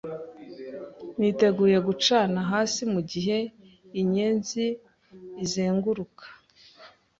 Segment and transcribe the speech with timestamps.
[1.19, 3.37] Niteguye gucana hasi Mugihe
[4.01, 4.63] inyenzi
[5.43, 6.25] izenguruka